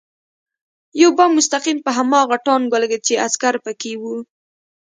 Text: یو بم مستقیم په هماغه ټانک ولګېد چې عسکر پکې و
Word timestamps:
یو 1.01 1.11
بم 1.17 1.31
مستقیم 1.37 1.77
په 1.85 1.91
هماغه 1.97 2.35
ټانک 2.45 2.65
ولګېد 2.71 3.01
چې 3.07 3.21
عسکر 3.25 3.55
پکې 3.65 3.93
و 4.01 4.03